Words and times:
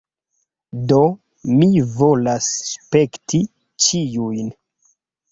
Do, 0.91 1.01
mi 1.59 1.67
volas 1.99 2.47
spekti 2.69 3.41
ĉiujn 3.89 4.49